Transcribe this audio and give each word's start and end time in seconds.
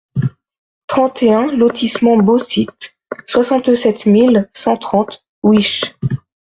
trente 0.87 1.21
et 1.21 1.31
un 1.31 1.51
lotissement 1.51 2.17
Beau-Site, 2.17 2.97
soixante-sept 3.27 4.07
mille 4.07 4.49
cent 4.51 4.75
trente 4.75 5.23
Wisches 5.43 5.95